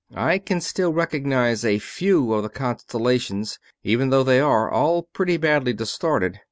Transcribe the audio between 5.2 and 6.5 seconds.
badly distorted.